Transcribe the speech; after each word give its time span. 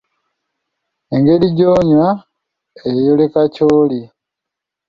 Engeri 1.15 1.47
gy'onywa 1.57 2.09
eyoleka 2.89 3.41
ky'oli. 3.53 4.01